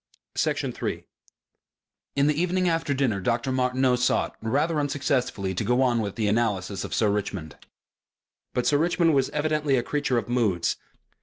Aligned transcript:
Section 0.33 0.71
3 0.71 1.03
In 2.15 2.25
the 2.25 2.33
evening 2.41 2.67
after 2.67 2.91
dinner 2.91 3.21
Dr. 3.21 3.51
Martineau 3.51 3.95
sought, 3.95 4.35
rather 4.41 4.79
unsuccessfully, 4.79 5.53
to 5.53 5.63
go 5.63 5.83
on 5.83 6.01
with 6.01 6.15
the 6.15 6.27
analysis 6.27 6.83
of 6.83 6.95
Sir 6.95 7.11
Richmond. 7.11 7.55
But 8.55 8.65
Sir 8.65 8.79
Richmond 8.79 9.13
was 9.13 9.29
evidently 9.29 9.75
a 9.77 9.83
creature 9.83 10.17
of 10.17 10.27
moods. 10.27 10.75